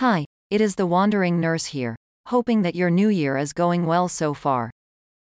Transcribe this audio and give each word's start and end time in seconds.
Hi, 0.00 0.26
it 0.50 0.60
is 0.60 0.74
the 0.74 0.84
Wandering 0.84 1.40
Nurse 1.40 1.64
here, 1.64 1.96
hoping 2.26 2.60
that 2.60 2.74
your 2.74 2.90
new 2.90 3.08
year 3.08 3.38
is 3.38 3.54
going 3.54 3.86
well 3.86 4.08
so 4.08 4.34
far. 4.34 4.70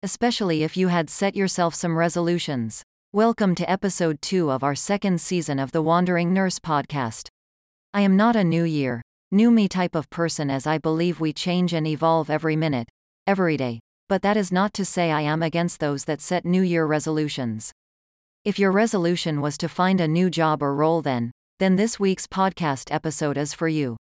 Especially 0.02 0.64
if 0.64 0.78
you 0.78 0.88
had 0.88 1.10
set 1.10 1.36
yourself 1.36 1.76
some 1.76 1.98
resolutions. 1.98 2.82
Welcome 3.12 3.56
to 3.56 3.70
episode 3.70 4.22
2 4.22 4.50
of 4.50 4.64
our 4.64 4.74
second 4.74 5.20
season 5.20 5.60
of 5.60 5.74
the 5.74 5.82
Wandering 5.82 6.34
Nurse 6.34 6.60
podcast. 6.60 7.28
I 7.94 8.00
am 8.04 8.16
not 8.16 8.38
a 8.38 8.44
new 8.46 8.64
year, 8.64 9.02
new 9.34 9.52
me 9.52 9.68
type 9.68 9.96
of 9.96 10.10
person 10.10 10.50
as 10.50 10.66
I 10.66 10.78
believe 10.78 11.20
we 11.20 11.34
change 11.34 11.74
and 11.74 11.86
evolve 11.86 12.30
every 12.30 12.56
minute, 12.56 12.88
every 13.28 13.58
day, 13.58 13.82
but 14.08 14.22
that 14.22 14.38
is 14.38 14.50
not 14.50 14.74
to 14.76 14.86
say 14.86 15.12
I 15.12 15.24
am 15.24 15.44
against 15.44 15.82
those 15.82 16.06
that 16.06 16.22
set 16.22 16.46
new 16.46 16.62
year 16.62 16.86
resolutions. 16.86 17.74
If 18.46 18.58
your 18.58 18.72
resolution 18.72 19.42
was 19.42 19.58
to 19.58 19.68
find 19.68 20.00
a 20.00 20.08
new 20.08 20.30
job 20.30 20.64
or 20.64 20.74
role, 20.74 21.02
then, 21.02 21.32
then 21.60 21.76
this 21.76 22.00
week's 22.00 22.28
podcast 22.28 22.94
episode 22.94 23.38
is 23.38 23.54
for 23.54 23.68
you. 23.68 23.98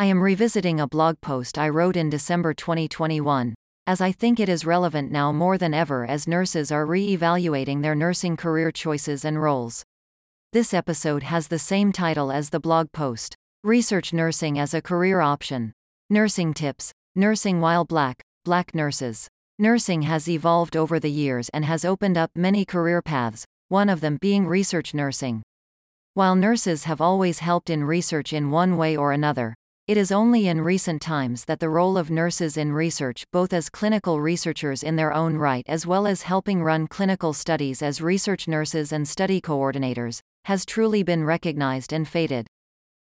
I 0.00 0.06
am 0.06 0.22
revisiting 0.22 0.80
a 0.80 0.86
blog 0.86 1.20
post 1.20 1.58
I 1.58 1.68
wrote 1.68 1.94
in 1.94 2.08
December 2.08 2.54
2021, 2.54 3.54
as 3.86 4.00
I 4.00 4.12
think 4.12 4.40
it 4.40 4.48
is 4.48 4.64
relevant 4.64 5.12
now 5.12 5.30
more 5.30 5.58
than 5.58 5.74
ever 5.74 6.06
as 6.06 6.26
nurses 6.26 6.72
are 6.72 6.86
re 6.86 7.08
evaluating 7.10 7.82
their 7.82 7.94
nursing 7.94 8.34
career 8.34 8.72
choices 8.72 9.26
and 9.26 9.42
roles. 9.42 9.84
This 10.54 10.72
episode 10.72 11.24
has 11.24 11.48
the 11.48 11.58
same 11.58 11.92
title 11.92 12.32
as 12.32 12.48
the 12.48 12.58
blog 12.58 12.92
post 12.92 13.34
Research 13.62 14.14
Nursing 14.14 14.58
as 14.58 14.72
a 14.72 14.80
Career 14.80 15.20
Option. 15.20 15.74
Nursing 16.08 16.54
Tips 16.54 16.92
Nursing 17.14 17.60
While 17.60 17.84
Black, 17.84 18.22
Black 18.46 18.74
Nurses. 18.74 19.28
Nursing 19.58 20.00
has 20.00 20.30
evolved 20.30 20.78
over 20.78 20.98
the 20.98 21.10
years 21.10 21.50
and 21.50 21.66
has 21.66 21.84
opened 21.84 22.16
up 22.16 22.30
many 22.34 22.64
career 22.64 23.02
paths, 23.02 23.44
one 23.68 23.90
of 23.90 24.00
them 24.00 24.16
being 24.18 24.46
research 24.46 24.94
nursing. 24.94 25.42
While 26.14 26.36
nurses 26.36 26.84
have 26.84 27.02
always 27.02 27.40
helped 27.40 27.68
in 27.68 27.84
research 27.84 28.32
in 28.32 28.50
one 28.50 28.78
way 28.78 28.96
or 28.96 29.12
another, 29.12 29.54
it 29.90 29.96
is 29.96 30.12
only 30.12 30.46
in 30.46 30.60
recent 30.60 31.02
times 31.02 31.46
that 31.46 31.58
the 31.58 31.68
role 31.68 31.98
of 31.98 32.12
nurses 32.12 32.56
in 32.56 32.72
research, 32.72 33.24
both 33.32 33.52
as 33.52 33.68
clinical 33.68 34.20
researchers 34.20 34.84
in 34.84 34.94
their 34.94 35.12
own 35.12 35.34
right 35.34 35.64
as 35.66 35.84
well 35.84 36.06
as 36.06 36.22
helping 36.22 36.62
run 36.62 36.86
clinical 36.86 37.32
studies 37.32 37.82
as 37.82 38.00
research 38.00 38.46
nurses 38.46 38.92
and 38.92 39.08
study 39.08 39.40
coordinators, 39.40 40.20
has 40.44 40.64
truly 40.64 41.02
been 41.02 41.24
recognized 41.24 41.92
and 41.92 42.06
faded. 42.06 42.46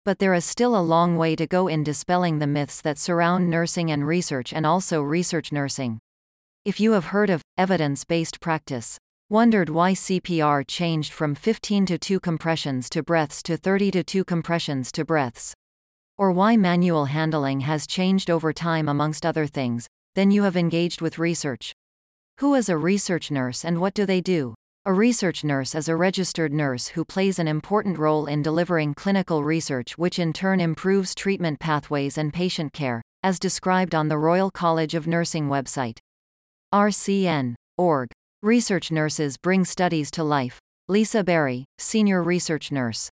But 0.03 0.19
there 0.19 0.33
is 0.33 0.43
still 0.43 0.75
a 0.75 0.83
long 0.83 1.15
way 1.15 1.37
to 1.37 1.47
go 1.47 1.69
in 1.69 1.85
dispelling 1.85 2.39
the 2.39 2.47
myths 2.47 2.81
that 2.81 2.97
surround 2.97 3.49
nursing 3.49 3.89
and 3.89 4.05
research 4.05 4.51
and 4.51 4.65
also 4.65 5.01
research 5.01 5.53
nursing. 5.53 5.99
If 6.65 6.81
you 6.81 6.91
have 6.91 7.05
heard 7.15 7.29
of 7.29 7.43
evidence 7.57 8.03
based 8.03 8.41
practice, 8.41 8.97
Wondered 9.29 9.69
why 9.69 9.93
CPR 9.93 10.67
changed 10.67 11.13
from 11.13 11.33
15 11.33 11.85
to 11.85 11.97
2 11.97 12.19
compressions 12.19 12.89
to 12.89 13.01
breaths 13.01 13.41
to 13.43 13.55
30 13.55 13.89
to 13.91 14.03
2 14.03 14.25
compressions 14.25 14.91
to 14.91 15.05
breaths. 15.05 15.55
Or 16.17 16.31
why 16.31 16.57
manual 16.57 17.05
handling 17.05 17.61
has 17.61 17.87
changed 17.87 18.29
over 18.29 18.53
time, 18.53 18.87
amongst 18.87 19.25
other 19.25 19.47
things, 19.47 19.87
then 20.15 20.29
you 20.29 20.43
have 20.43 20.55
engaged 20.55 21.01
with 21.01 21.17
research. 21.17 21.73
Who 22.39 22.53
is 22.53 22.69
a 22.69 22.77
research 22.77 23.31
nurse 23.31 23.65
and 23.65 23.81
what 23.81 23.93
do 23.93 24.05
they 24.05 24.21
do? 24.21 24.53
A 24.85 24.93
research 24.93 25.43
nurse 25.43 25.73
is 25.75 25.87
a 25.87 25.95
registered 25.95 26.51
nurse 26.51 26.87
who 26.89 27.05
plays 27.05 27.39
an 27.39 27.47
important 27.47 27.97
role 27.97 28.25
in 28.25 28.41
delivering 28.41 28.93
clinical 28.95 29.43
research, 29.43 29.97
which 29.97 30.19
in 30.19 30.33
turn 30.33 30.59
improves 30.59 31.15
treatment 31.15 31.59
pathways 31.59 32.17
and 32.17 32.33
patient 32.33 32.73
care, 32.73 33.01
as 33.23 33.39
described 33.39 33.95
on 33.95 34.09
the 34.09 34.17
Royal 34.17 34.51
College 34.51 34.93
of 34.93 35.07
Nursing 35.07 35.47
website. 35.47 35.99
RCN.org. 36.73 38.09
Research 38.41 38.91
nurses 38.91 39.37
bring 39.37 39.63
studies 39.63 40.11
to 40.11 40.23
life. 40.23 40.59
Lisa 40.89 41.23
Berry, 41.23 41.63
Senior 41.77 42.21
Research 42.21 42.69
Nurse. 42.69 43.09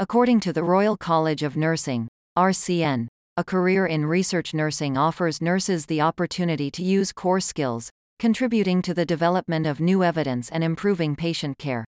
According 0.00 0.40
to 0.40 0.52
the 0.52 0.64
Royal 0.64 0.96
College 0.96 1.44
of 1.44 1.56
Nursing, 1.56 2.08
RCN, 2.36 3.06
a 3.38 3.44
career 3.44 3.86
in 3.86 4.04
research 4.04 4.52
nursing 4.52 4.98
offers 4.98 5.40
nurses 5.40 5.86
the 5.86 6.02
opportunity 6.02 6.70
to 6.70 6.82
use 6.82 7.10
core 7.10 7.40
skills, 7.40 7.88
contributing 8.18 8.82
to 8.82 8.92
the 8.92 9.06
development 9.06 9.66
of 9.66 9.80
new 9.80 10.04
evidence 10.04 10.50
and 10.50 10.62
improving 10.62 11.16
patient 11.16 11.56
care. 11.56 11.86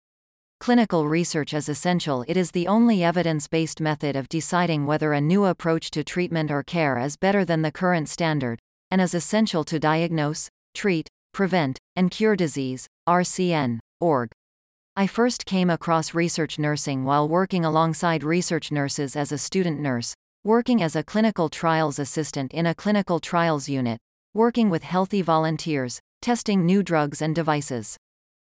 Clinical 0.60 1.09
research 1.09 1.53
is 1.53 1.69
essential. 1.69 2.25
It 2.28 2.37
is 2.37 2.53
the 2.53 2.69
only 2.69 3.03
evidence 3.03 3.48
based 3.48 3.81
method 3.81 4.15
of 4.15 4.28
deciding 4.28 4.87
whether 4.87 5.12
a 5.12 5.20
new 5.20 5.47
approach 5.47 5.91
to 5.91 6.04
treatment 6.04 6.53
or 6.53 6.62
care 6.62 6.97
is 6.97 7.16
better 7.16 7.44
than 7.44 7.62
the 7.62 7.72
current 7.72 8.09
standard, 8.09 8.60
and 8.93 9.00
is 9.00 9.15
essential 9.15 9.65
to 9.65 9.81
diagnose, 9.81 10.49
treat, 10.75 11.09
prevent, 11.32 11.81
and 11.97 12.12
cure 12.12 12.37
disease, 12.37 12.87
RCN, 13.09 13.81
org. 14.00 14.31
I 14.94 15.09
first 15.09 15.44
came 15.44 15.70
across 15.70 16.15
research 16.15 16.56
nursing 16.56 17.04
while 17.04 17.28
working 17.28 17.65
alongside 17.65 18.22
research 18.22 18.70
nurses 18.70 19.16
as 19.16 19.32
a 19.32 19.38
student 19.38 19.81
nurse, 19.81 20.15
working 20.46 20.80
as 20.80 20.94
a 20.94 21.02
clinical 21.02 21.48
trials 21.48 21.98
assistant 21.98 22.54
in 22.54 22.66
a 22.66 22.74
clinical 22.74 23.18
trials 23.18 23.68
unit, 23.68 23.98
working 24.32 24.70
with 24.70 24.84
healthy 24.84 25.20
volunteers, 25.20 25.98
testing 26.22 26.64
new 26.64 26.84
drugs 26.84 27.20
and 27.20 27.34
devices. 27.34 27.96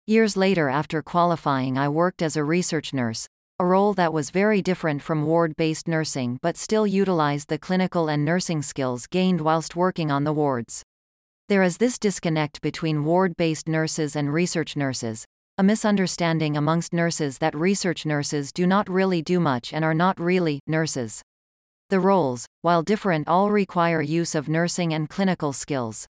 Years 0.08 0.38
later, 0.38 0.70
after 0.70 1.02
qualifying, 1.02 1.78
I 1.78 1.90
worked 1.90 2.22
as 2.22 2.38
a 2.38 2.46
research 2.46 2.94
nurse, 2.94 3.28
a 3.60 3.66
role 3.66 3.94
that 3.96 4.14
was 4.14 4.30
very 4.30 4.62
different 4.62 5.02
from 5.02 5.26
ward 5.26 5.54
based 5.58 5.86
nursing 5.86 6.40
but 6.42 6.56
still 6.56 6.88
utilized 6.88 7.50
the 7.50 7.60
clinical 7.60 8.08
and 8.08 8.24
nursing 8.24 8.62
skills 8.62 9.06
gained 9.06 9.42
whilst 9.42 9.76
working 9.76 10.10
on 10.10 10.24
the 10.24 10.32
wards. 10.32 10.84
There 11.50 11.62
is 11.62 11.76
this 11.76 12.00
disconnect 12.00 12.62
between 12.62 13.04
ward 13.04 13.36
based 13.36 13.68
nurses 13.68 14.16
and 14.16 14.32
research 14.34 14.78
nurses, 14.78 15.26
a 15.58 15.64
misunderstanding 15.64 16.56
amongst 16.56 16.94
nurses 16.94 17.40
that 17.40 17.54
research 17.54 18.06
nurses 18.06 18.54
do 18.54 18.66
not 18.66 18.88
really 18.88 19.22
do 19.22 19.42
much 19.42 19.74
and 19.74 19.84
are 19.84 19.94
not 19.94 20.18
really 20.22 20.62
nurses. 20.66 21.22
The 21.92 22.00
roles, 22.00 22.46
while 22.62 22.84
different, 22.84 23.28
all 23.28 23.52
require 23.52 24.02
use 24.02 24.34
of 24.34 24.48
nursing 24.48 24.94
and 24.94 25.10
clinical 25.10 25.52
skills. 25.52 26.08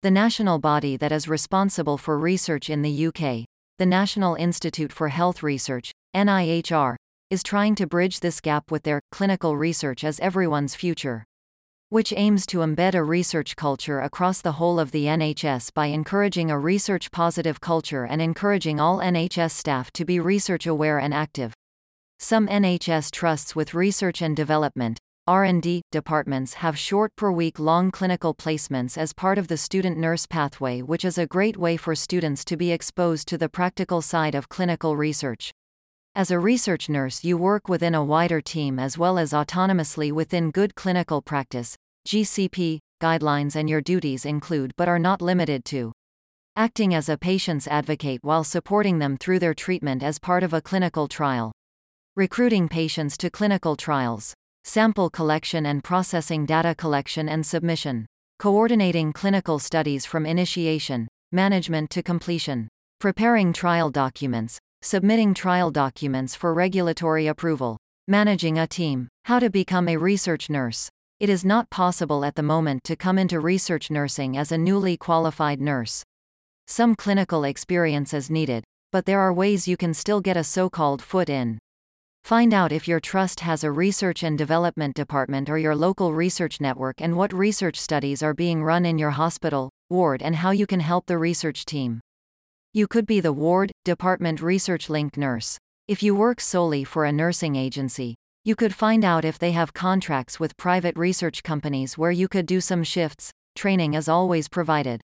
The 0.00 0.10
national 0.10 0.60
body 0.60 0.96
that 0.96 1.12
is 1.12 1.28
responsible 1.28 1.98
for 1.98 2.18
research 2.18 2.70
in 2.70 2.80
the 2.80 3.06
UK, 3.08 3.44
the 3.76 3.84
National 3.84 4.34
Institute 4.34 4.90
for 4.90 5.08
Health 5.08 5.42
Research, 5.42 5.92
NIHR, 6.16 6.96
is 7.28 7.42
trying 7.42 7.74
to 7.74 7.86
bridge 7.86 8.20
this 8.20 8.40
gap 8.40 8.70
with 8.70 8.84
their 8.84 9.02
clinical 9.12 9.58
research 9.58 10.04
as 10.04 10.18
everyone's 10.20 10.74
future 10.74 11.24
which 11.90 12.12
aims 12.16 12.46
to 12.46 12.58
embed 12.58 12.94
a 12.94 13.02
research 13.02 13.56
culture 13.56 14.00
across 14.00 14.40
the 14.40 14.52
whole 14.52 14.78
of 14.78 14.92
the 14.92 15.06
NHS 15.06 15.74
by 15.74 15.86
encouraging 15.86 16.48
a 16.48 16.56
research 16.56 17.10
positive 17.10 17.60
culture 17.60 18.04
and 18.04 18.22
encouraging 18.22 18.78
all 18.78 18.98
NHS 18.98 19.50
staff 19.50 19.90
to 19.94 20.04
be 20.04 20.20
research 20.20 20.68
aware 20.68 21.00
and 21.00 21.12
active. 21.12 21.52
Some 22.20 22.46
NHS 22.46 23.10
trusts 23.10 23.56
with 23.56 23.74
research 23.74 24.22
and 24.22 24.36
development 24.36 25.00
R&D 25.26 25.82
departments 25.92 26.54
have 26.54 26.78
short 26.78 27.14
per 27.14 27.30
week 27.30 27.58
long 27.58 27.90
clinical 27.90 28.34
placements 28.34 28.98
as 28.98 29.12
part 29.12 29.38
of 29.38 29.48
the 29.48 29.56
student 29.56 29.98
nurse 29.98 30.26
pathway 30.26 30.80
which 30.80 31.04
is 31.04 31.18
a 31.18 31.26
great 31.26 31.56
way 31.56 31.76
for 31.76 31.94
students 31.94 32.44
to 32.46 32.56
be 32.56 32.72
exposed 32.72 33.28
to 33.28 33.38
the 33.38 33.48
practical 33.48 34.02
side 34.02 34.34
of 34.34 34.48
clinical 34.48 34.96
research. 34.96 35.52
As 36.14 36.30
a 36.30 36.38
research 36.38 36.88
nurse, 36.88 37.22
you 37.22 37.36
work 37.36 37.68
within 37.68 37.94
a 37.94 38.02
wider 38.04 38.40
team 38.40 38.78
as 38.78 38.98
well 38.98 39.18
as 39.18 39.32
autonomously 39.32 40.10
within 40.10 40.50
good 40.50 40.74
clinical 40.74 41.22
practice, 41.22 41.76
GCP, 42.08 42.80
guidelines, 43.00 43.54
and 43.54 43.70
your 43.70 43.80
duties 43.80 44.24
include 44.24 44.72
but 44.76 44.88
are 44.88 44.98
not 44.98 45.22
limited 45.22 45.64
to 45.66 45.92
acting 46.56 46.92
as 46.92 47.08
a 47.08 47.16
patient's 47.16 47.68
advocate 47.68 48.18
while 48.22 48.42
supporting 48.42 48.98
them 48.98 49.16
through 49.16 49.38
their 49.38 49.54
treatment 49.54 50.02
as 50.02 50.18
part 50.18 50.42
of 50.42 50.52
a 50.52 50.60
clinical 50.60 51.06
trial, 51.06 51.52
recruiting 52.16 52.68
patients 52.68 53.16
to 53.16 53.30
clinical 53.30 53.76
trials, 53.76 54.34
sample 54.64 55.10
collection 55.10 55.66
and 55.66 55.82
processing 55.82 56.46
data 56.46 56.74
collection 56.74 57.28
and 57.28 57.44
submission, 57.44 58.06
coordinating 58.38 59.12
clinical 59.12 59.58
studies 59.58 60.06
from 60.06 60.24
initiation, 60.24 61.08
management 61.32 61.90
to 61.90 62.02
completion, 62.02 62.68
preparing 63.00 63.52
trial 63.52 63.90
documents, 63.90 64.58
submitting 64.82 65.34
trial 65.34 65.70
documents 65.70 66.34
for 66.34 66.54
regulatory 66.54 67.26
approval, 67.26 67.76
managing 68.06 68.58
a 68.58 68.66
team, 68.66 69.08
how 69.24 69.38
to 69.38 69.50
become 69.50 69.88
a 69.88 69.96
research 69.96 70.48
nurse. 70.48 70.88
It 71.18 71.28
is 71.28 71.44
not 71.44 71.68
possible 71.70 72.24
at 72.24 72.34
the 72.34 72.42
moment 72.42 72.84
to 72.84 72.96
come 72.96 73.18
into 73.18 73.40
research 73.40 73.90
nursing 73.90 74.36
as 74.36 74.52
a 74.52 74.58
newly 74.58 74.96
qualified 74.96 75.60
nurse. 75.60 76.02
Some 76.66 76.94
clinical 76.94 77.44
experience 77.44 78.14
is 78.14 78.30
needed, 78.30 78.64
but 78.92 79.04
there 79.04 79.20
are 79.20 79.32
ways 79.32 79.66
you 79.66 79.76
can 79.76 79.94
still 79.94 80.20
get 80.20 80.36
a 80.36 80.44
so 80.44 80.70
called 80.70 81.02
foot 81.02 81.28
in. 81.28 81.58
Find 82.24 82.54
out 82.54 82.70
if 82.72 82.86
your 82.86 83.00
trust 83.00 83.40
has 83.40 83.64
a 83.64 83.72
research 83.72 84.22
and 84.22 84.38
development 84.38 84.94
department 84.94 85.50
or 85.50 85.58
your 85.58 85.74
local 85.74 86.12
research 86.12 86.60
network 86.60 87.00
and 87.00 87.16
what 87.16 87.32
research 87.32 87.76
studies 87.78 88.22
are 88.22 88.34
being 88.34 88.62
run 88.62 88.86
in 88.86 88.98
your 88.98 89.10
hospital, 89.10 89.70
ward, 89.88 90.22
and 90.22 90.36
how 90.36 90.50
you 90.50 90.66
can 90.66 90.80
help 90.80 91.06
the 91.06 91.18
research 91.18 91.64
team. 91.64 92.00
You 92.72 92.86
could 92.86 93.06
be 93.06 93.18
the 93.18 93.32
ward, 93.32 93.72
department 93.84 94.40
research 94.40 94.88
link 94.88 95.16
nurse. 95.16 95.58
If 95.88 96.02
you 96.04 96.14
work 96.14 96.40
solely 96.40 96.84
for 96.84 97.04
a 97.04 97.12
nursing 97.12 97.56
agency, 97.56 98.14
you 98.44 98.54
could 98.54 98.74
find 98.74 99.04
out 99.04 99.24
if 99.24 99.38
they 99.38 99.52
have 99.52 99.74
contracts 99.74 100.38
with 100.38 100.56
private 100.56 100.96
research 100.96 101.42
companies 101.42 101.98
where 101.98 102.12
you 102.12 102.28
could 102.28 102.46
do 102.46 102.60
some 102.60 102.84
shifts, 102.84 103.32
training 103.56 103.94
is 103.94 104.08
always 104.08 104.48
provided. 104.48 105.00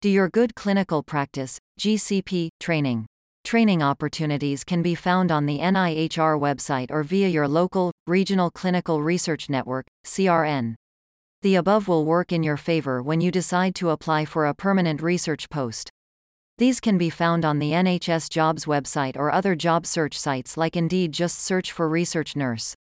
Do 0.00 0.08
your 0.08 0.28
good 0.28 0.54
clinical 0.54 1.02
practice, 1.02 1.58
GCP, 1.78 2.48
training. 2.58 3.06
Training 3.44 3.82
opportunities 3.82 4.64
can 4.64 4.80
be 4.80 4.94
found 4.94 5.30
on 5.30 5.44
the 5.44 5.58
NIHR 5.58 6.40
website 6.40 6.90
or 6.90 7.02
via 7.02 7.28
your 7.28 7.46
local, 7.46 7.92
regional 8.06 8.50
clinical 8.50 9.02
research 9.02 9.50
network, 9.50 9.86
CRN. 10.06 10.76
The 11.42 11.56
above 11.56 11.86
will 11.86 12.06
work 12.06 12.32
in 12.32 12.42
your 12.42 12.56
favor 12.56 13.02
when 13.02 13.20
you 13.20 13.30
decide 13.30 13.74
to 13.74 13.90
apply 13.90 14.24
for 14.24 14.46
a 14.46 14.54
permanent 14.54 15.02
research 15.02 15.50
post. 15.50 15.90
These 16.56 16.80
can 16.80 16.96
be 16.96 17.10
found 17.10 17.44
on 17.44 17.58
the 17.58 17.72
NHS 17.72 18.30
Jobs 18.30 18.64
website 18.64 19.14
or 19.14 19.30
other 19.30 19.54
job 19.54 19.84
search 19.84 20.18
sites 20.18 20.56
like 20.56 20.74
Indeed, 20.74 21.12
just 21.12 21.38
search 21.38 21.70
for 21.70 21.86
research 21.86 22.34
nurse. 22.34 22.74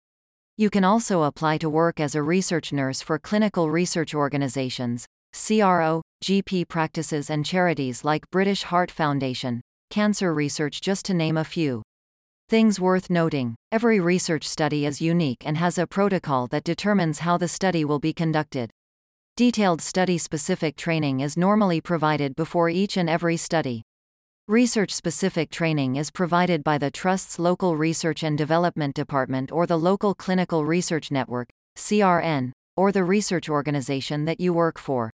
You 0.57 0.71
can 0.71 0.85
also 0.85 1.25
apply 1.25 1.59
to 1.59 1.69
work 1.69 1.99
as 1.99 2.15
a 2.15 2.23
research 2.23 2.73
nurse 2.73 3.03
for 3.03 3.19
clinical 3.19 3.69
research 3.69 4.15
organizations, 4.15 5.07
CRO, 5.35 6.03
GP 6.23 6.69
practices, 6.69 7.31
and 7.31 7.45
charities 7.45 8.05
like 8.05 8.31
British 8.31 8.63
Heart 8.63 8.93
Foundation, 8.93 9.61
Cancer 9.93 10.33
Research, 10.33 10.81
just 10.81 11.05
to 11.05 11.13
name 11.13 11.37
a 11.37 11.45
few. 11.45 11.83
Things 12.49 12.81
worth 12.81 13.11
noting 13.11 13.57
every 13.71 14.01
research 14.01 14.49
study 14.49 14.87
is 14.87 15.03
unique 15.03 15.43
and 15.45 15.59
has 15.59 15.77
a 15.77 15.87
protocol 15.87 16.47
that 16.47 16.65
determines 16.65 17.19
how 17.19 17.37
the 17.37 17.47
study 17.47 17.85
will 17.85 17.99
be 17.99 18.15
conducted. 18.15 18.71
Detailed 19.37 19.83
study 19.83 20.17
specific 20.17 20.77
training 20.77 21.21
is 21.21 21.37
normally 21.37 21.83
provided 21.83 22.35
before 22.37 22.71
each 22.71 22.97
and 22.97 23.11
every 23.11 23.37
study. 23.37 23.83
Research 24.49 24.93
specific 24.93 25.51
training 25.51 25.97
is 25.97 26.11
provided 26.11 26.65
by 26.65 26.79
the 26.79 26.91
Trust's 26.91 27.39
local 27.39 27.77
research 27.77 28.23
and 28.23 28.39
development 28.39 28.95
department 28.95 29.53
or 29.53 29.67
the 29.67 29.79
local 29.79 30.15
clinical 30.15 30.65
research 30.65 31.11
network, 31.11 31.51
CRN, 31.77 32.53
or 32.79 32.93
the 32.93 33.05
research 33.05 33.47
organization 33.51 34.25
that 34.25 34.41
you 34.41 34.55
work 34.55 34.79
for. 34.79 35.11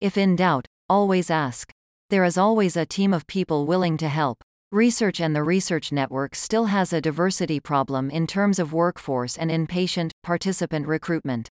If 0.00 0.18
in 0.18 0.34
doubt, 0.34 0.66
always 0.88 1.30
ask. 1.30 1.70
There 2.10 2.24
is 2.24 2.38
always 2.38 2.74
a 2.74 2.86
team 2.86 3.12
of 3.12 3.26
people 3.26 3.66
willing 3.66 3.98
to 3.98 4.08
help. 4.08 4.42
Research 4.72 5.20
and 5.20 5.36
the 5.36 5.42
research 5.42 5.92
network 5.92 6.34
still 6.34 6.64
has 6.64 6.90
a 6.90 7.02
diversity 7.02 7.60
problem 7.60 8.08
in 8.08 8.26
terms 8.26 8.58
of 8.58 8.72
workforce 8.72 9.36
and 9.36 9.50
in 9.50 9.66
patient 9.66 10.14
participant 10.22 10.86
recruitment. 10.86 11.50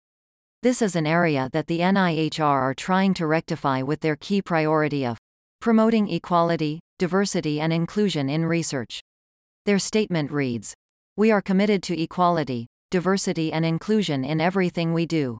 This 0.62 0.80
is 0.80 0.94
an 0.94 1.08
area 1.08 1.50
that 1.52 1.66
the 1.66 1.80
NIHR 1.80 2.40
are 2.40 2.72
trying 2.72 3.14
to 3.14 3.26
rectify 3.26 3.82
with 3.82 3.98
their 3.98 4.14
key 4.14 4.40
priority 4.40 5.04
of 5.04 5.18
promoting 5.60 6.08
equality, 6.08 6.78
diversity, 7.00 7.60
and 7.60 7.72
inclusion 7.72 8.30
in 8.30 8.46
research. 8.46 9.00
Their 9.66 9.80
statement 9.80 10.30
reads 10.30 10.72
We 11.16 11.32
are 11.32 11.42
committed 11.42 11.82
to 11.84 12.00
equality, 12.00 12.68
diversity, 12.92 13.52
and 13.52 13.64
inclusion 13.64 14.24
in 14.24 14.40
everything 14.40 14.94
we 14.94 15.04
do. 15.04 15.38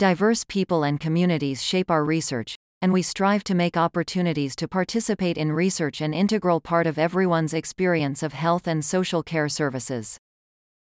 Diverse 0.00 0.44
people 0.48 0.82
and 0.82 0.98
communities 0.98 1.62
shape 1.62 1.92
our 1.92 2.04
research, 2.04 2.56
and 2.82 2.92
we 2.92 3.00
strive 3.00 3.44
to 3.44 3.54
make 3.54 3.76
opportunities 3.76 4.56
to 4.56 4.66
participate 4.66 5.38
in 5.38 5.52
research 5.52 6.00
an 6.00 6.12
integral 6.12 6.60
part 6.60 6.86
of 6.86 6.98
everyone's 6.98 7.54
experience 7.54 8.24
of 8.24 8.32
health 8.32 8.66
and 8.66 8.84
social 8.84 9.22
care 9.22 9.48
services. 9.48 10.18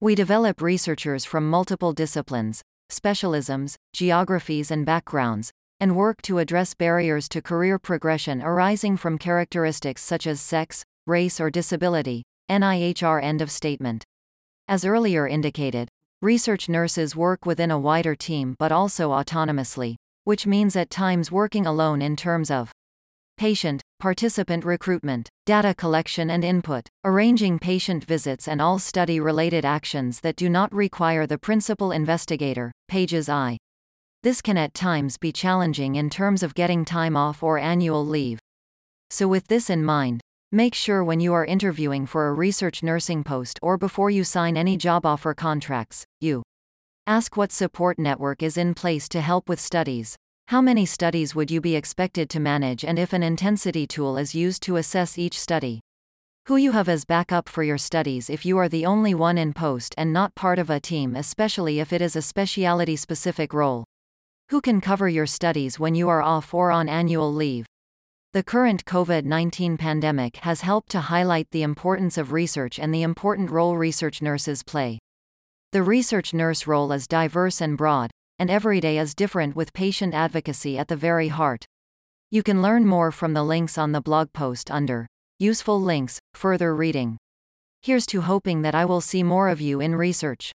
We 0.02 0.16
develop 0.16 0.60
researchers 0.60 1.24
from 1.24 1.48
multiple 1.48 1.94
disciplines, 1.94 2.64
specialisms, 2.90 3.76
geographies, 3.94 4.72
and 4.72 4.88
backgrounds, 4.88 5.52
and 5.80 5.96
work 5.96 6.22
to 6.24 6.40
address 6.40 6.74
barriers 6.74 7.30
to 7.30 7.44
career 7.44 7.78
progression 7.78 8.42
arising 8.42 8.98
from 8.98 9.20
characteristics 9.20 10.02
such 10.02 10.26
as 10.26 10.42
sex, 10.42 10.84
race, 11.06 11.40
or 11.40 11.52
disability. 11.52 12.24
NIHR 12.50 13.24
End 13.24 13.42
of 13.42 13.50
statement. 13.50 14.04
As 14.68 14.84
earlier 14.84 15.28
indicated, 15.28 15.90
research 16.22 16.68
nurses 16.68 17.16
work 17.16 17.46
within 17.46 17.72
a 17.72 17.80
wider 17.80 18.16
team 18.16 18.56
but 18.60 18.72
also 18.72 19.12
autonomously, 19.12 19.96
which 20.24 20.48
means 20.48 20.76
at 20.76 20.90
times 20.90 21.32
working 21.32 21.66
alone 21.66 22.02
in 22.02 22.16
terms 22.16 22.50
of 22.50 22.72
patient, 23.38 23.82
participant 24.00 24.64
recruitment, 24.64 25.30
data 25.46 25.74
collection 25.74 26.30
and 26.30 26.44
input, 26.44 26.88
arranging 27.04 27.60
patient 27.60 28.04
visits 28.06 28.48
and 28.48 28.62
all 28.62 28.80
study 28.80 29.20
related 29.20 29.66
actions 29.66 30.20
that 30.22 30.36
do 30.36 30.50
not 30.50 30.74
require 30.74 31.28
the 31.28 31.38
principal 31.38 31.92
investigator, 31.92 32.72
pages 32.88 33.28
I. 33.28 33.58
This 34.22 34.42
can 34.42 34.58
at 34.58 34.74
times 34.74 35.18
be 35.18 35.32
challenging 35.32 35.96
in 35.96 36.10
terms 36.10 36.44
of 36.44 36.56
getting 36.56 36.86
time 36.86 37.18
off 37.18 37.44
or 37.44 37.58
annual 37.58 38.06
leave. 38.06 38.40
So, 39.10 39.28
with 39.28 39.48
this 39.48 39.70
in 39.70 39.84
mind, 39.84 40.22
make 40.52 40.74
sure 40.74 41.04
when 41.04 41.20
you 41.20 41.34
are 41.34 41.46
interviewing 41.46 42.06
for 42.06 42.30
a 42.30 42.34
research 42.34 42.84
nursing 42.84 43.24
post 43.24 43.60
or 43.62 43.78
before 43.78 44.10
you 44.10 44.24
sign 44.24 44.56
any 44.56 44.78
job 44.78 45.06
offer 45.06 45.34
contracts, 45.34 46.06
you 46.22 46.44
Ask 47.06 47.36
what 47.36 47.52
support 47.52 48.00
network 48.00 48.42
is 48.42 48.56
in 48.56 48.74
place 48.74 49.10
to 49.10 49.20
help 49.20 49.50
with 49.50 49.60
studies. 49.60 50.16
How 50.48 50.62
many 50.62 50.86
studies 50.86 51.36
would 51.36 51.52
you 51.52 51.60
be 51.60 51.76
expected 51.76 52.30
to 52.30 52.40
manage 52.40 52.86
and 52.86 52.98
if 52.98 53.12
an 53.12 53.22
intensity 53.22 53.86
tool 53.86 54.16
is 54.16 54.34
used 54.34 54.64
to 54.64 54.78
assess 54.78 55.18
each 55.18 55.38
study? 55.38 55.82
Who 56.46 56.56
you 56.56 56.72
have 56.72 56.88
as 56.88 57.04
backup 57.04 57.50
for 57.50 57.62
your 57.62 57.78
studies 57.78 58.30
if 58.30 58.46
you 58.46 58.58
are 58.58 58.70
the 58.70 58.86
only 58.86 59.14
one 59.14 59.38
in 59.38 59.52
post 59.52 59.94
and 59.98 60.14
not 60.14 60.34
part 60.34 60.58
of 60.60 60.70
a 60.70 60.80
team, 60.80 61.14
especially 61.18 61.82
if 61.82 61.92
it 61.92 62.02
is 62.02 62.16
a 62.16 62.22
speciality 62.22 62.96
specific 62.96 63.52
role. 63.52 63.84
Who 64.48 64.62
can 64.62 64.80
cover 64.80 65.10
your 65.10 65.26
studies 65.26 65.78
when 65.78 65.96
you 65.96 66.08
are 66.08 66.22
off 66.22 66.54
or 66.54 66.72
on 66.72 66.88
annual 66.88 67.34
leave? 67.34 67.66
The 68.32 68.44
current 68.44 68.86
COVID 68.86 69.26
19 69.26 69.76
pandemic 69.76 70.38
has 70.38 70.62
helped 70.62 70.90
to 70.92 71.02
highlight 71.02 71.52
the 71.52 71.64
importance 71.64 72.18
of 72.18 72.32
research 72.32 72.80
and 72.80 72.94
the 72.94 73.04
important 73.04 73.52
role 73.52 73.76
research 73.76 74.22
nurses 74.22 74.64
play. 74.64 75.00
The 75.74 75.82
research 75.82 76.36
nurse 76.36 76.68
role 76.68 76.92
is 76.92 77.08
diverse 77.08 77.60
and 77.60 77.76
broad, 77.76 78.12
and 78.38 78.52
every 78.52 78.80
day 78.80 79.00
is 79.00 79.16
different 79.16 79.56
with 79.56 79.74
patient 79.74 80.14
advocacy 80.14 80.78
at 80.78 80.88
the 80.88 80.96
very 80.96 81.30
heart. 81.30 81.66
You 82.30 82.44
can 82.44 82.62
learn 82.62 82.86
more 82.86 83.12
from 83.12 83.34
the 83.34 83.42
links 83.42 83.76
on 83.76 83.92
the 83.92 84.00
blog 84.00 84.32
post 84.34 84.70
under 84.70 85.08
Useful 85.40 85.82
Links, 85.82 86.20
Further 86.36 86.76
Reading. 86.76 87.18
Here's 87.82 88.06
to 88.06 88.22
hoping 88.22 88.62
that 88.62 88.76
I 88.76 88.86
will 88.86 89.02
see 89.02 89.24
more 89.24 89.50
of 89.50 89.62
you 89.62 89.80
in 89.80 89.96
research. 89.96 90.52